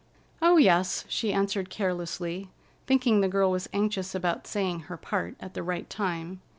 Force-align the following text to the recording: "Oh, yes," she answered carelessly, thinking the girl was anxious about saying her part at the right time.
"Oh, 0.41 0.57
yes," 0.57 1.05
she 1.07 1.31
answered 1.31 1.69
carelessly, 1.69 2.49
thinking 2.87 3.21
the 3.21 3.27
girl 3.27 3.51
was 3.51 3.69
anxious 3.71 4.15
about 4.15 4.47
saying 4.47 4.79
her 4.89 4.97
part 4.97 5.35
at 5.39 5.53
the 5.53 5.61
right 5.61 5.87
time. 5.91 6.41